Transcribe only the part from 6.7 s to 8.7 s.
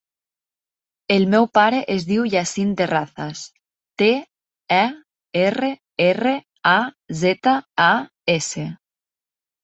a, zeta, a, essa.